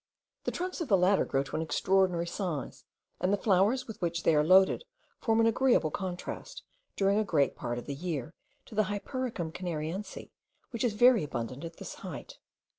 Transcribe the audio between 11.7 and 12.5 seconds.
this height.